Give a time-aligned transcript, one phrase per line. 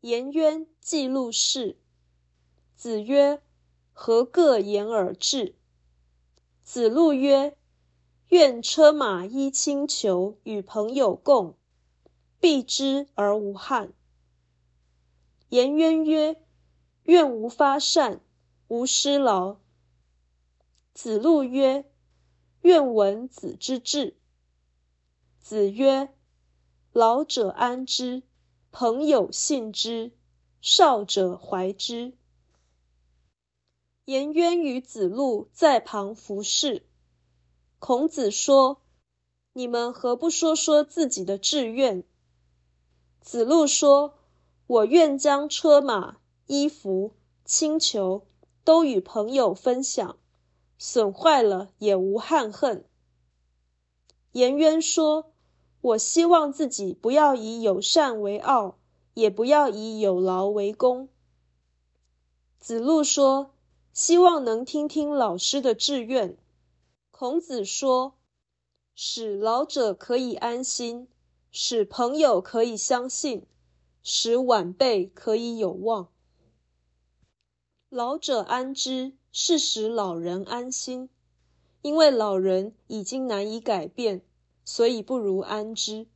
[0.00, 1.76] 颜渊记录事。
[2.76, 3.42] 子曰
[3.92, 5.56] ：“何各言而至？”
[6.62, 7.56] 子路曰
[8.30, 11.56] ：“愿车马衣轻裘，与朋友共，
[12.38, 13.92] 避之而无憾。”
[15.50, 16.40] 颜渊曰
[17.02, 18.20] ：“愿无发善，
[18.68, 19.56] 无失劳。”
[20.94, 21.84] 子路曰
[22.62, 24.16] ：“愿闻子之志。”
[25.42, 26.14] 子曰
[26.92, 28.22] ：“老者安之，
[28.70, 30.12] 朋友信之，
[30.60, 32.12] 少者怀之。”
[34.04, 36.86] 颜渊与子路在旁服侍。
[37.78, 38.80] 孔子说
[39.52, 42.04] ：“你们何不说说自己的志愿？”
[43.20, 44.14] 子路说
[44.66, 48.26] ：“我愿将车马、衣服、轻裘
[48.64, 50.18] 都与朋友分享，
[50.78, 52.84] 损坏了也无憾恨。”
[54.32, 55.32] 颜渊说。
[55.80, 58.78] 我希望自己不要以友善为傲，
[59.14, 61.08] 也不要以有劳为功。
[62.58, 63.54] 子路说
[63.94, 66.36] ：“希望能听听老师的志愿。”
[67.12, 68.14] 孔子说
[68.96, 71.06] ：“使老者可以安心，
[71.52, 73.46] 使朋友可以相信，
[74.02, 76.08] 使晚辈可以有望。
[77.88, 81.08] 老者安之，是使老人安心，
[81.82, 84.22] 因为老人已经难以改变。”
[84.68, 86.06] 所以不如安之。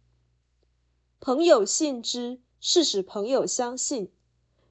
[1.20, 4.12] 朋友信之，是使朋友相信，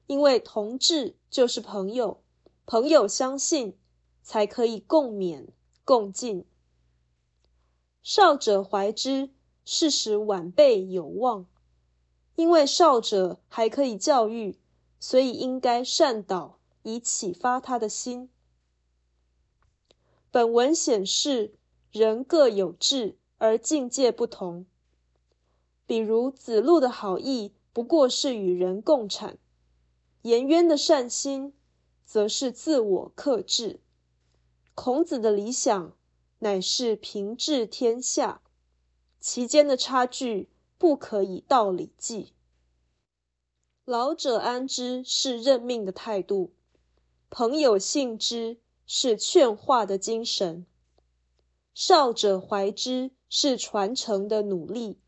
[0.06, 2.22] 因为同志就是朋友，
[2.64, 3.76] 朋友相信，
[4.22, 5.48] 才可以共勉
[5.84, 6.46] 共进。
[8.04, 9.30] 少者怀之，
[9.64, 11.48] 是使晚辈有望，
[12.36, 14.60] 因为少者还可以教育，
[15.00, 18.30] 所以应该善导，以启发他的心。
[20.30, 21.56] 本文显示，
[21.90, 23.18] 人各有志。
[23.42, 24.66] 而境界不同，
[25.84, 29.36] 比如子路的好意不过是与人共产，
[30.22, 31.52] 颜渊的善心
[32.04, 33.80] 则是自我克制，
[34.76, 35.92] 孔子的理想
[36.38, 38.42] 乃是平治天下，
[39.18, 40.48] 其间的差距
[40.78, 42.34] 不可以道理计。
[43.84, 46.52] 老者安之是认命的态度，
[47.28, 50.64] 朋友信之是劝化的精神，
[51.74, 53.10] 少者怀之。
[53.34, 54.98] 是传承的努力。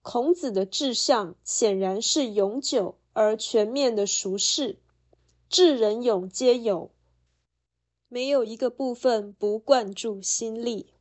[0.00, 4.78] 孔子的志向显然是永久而全面的熟视，
[5.48, 6.92] 智人勇皆有，
[8.06, 10.94] 没有一个部分不灌注心力。